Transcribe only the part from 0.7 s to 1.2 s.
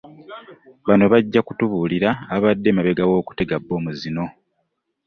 Bano